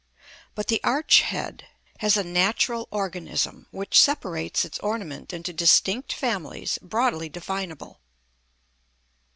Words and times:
But 0.55 0.65
the 0.65 0.81
arch 0.83 1.21
head 1.21 1.67
has 1.99 2.17
a 2.17 2.23
natural 2.23 2.87
organism, 2.89 3.67
which 3.69 3.99
separates 3.99 4.65
its 4.65 4.79
ornament 4.79 5.31
into 5.31 5.53
distinct 5.53 6.11
families, 6.11 6.79
broadly 6.81 7.29
definable. 7.29 7.99